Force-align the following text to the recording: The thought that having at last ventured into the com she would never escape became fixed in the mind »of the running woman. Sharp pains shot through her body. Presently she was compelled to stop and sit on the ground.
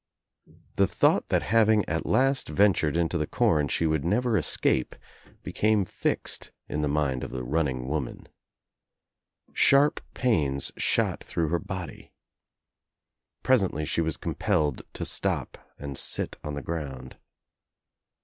The 0.77 0.87
thought 0.87 1.29
that 1.29 1.43
having 1.43 1.87
at 1.87 2.07
last 2.07 2.49
ventured 2.49 2.97
into 2.97 3.19
the 3.19 3.27
com 3.27 3.67
she 3.67 3.85
would 3.85 4.03
never 4.03 4.35
escape 4.35 4.95
became 5.43 5.85
fixed 5.85 6.51
in 6.67 6.81
the 6.81 6.87
mind 6.87 7.23
»of 7.23 7.29
the 7.29 7.43
running 7.43 7.87
woman. 7.87 8.27
Sharp 9.53 10.01
pains 10.15 10.71
shot 10.75 11.23
through 11.23 11.49
her 11.49 11.59
body. 11.59 12.13
Presently 13.43 13.85
she 13.85 14.01
was 14.01 14.17
compelled 14.17 14.81
to 14.93 15.05
stop 15.05 15.69
and 15.77 15.95
sit 15.99 16.35
on 16.43 16.55
the 16.55 16.63
ground. 16.63 17.17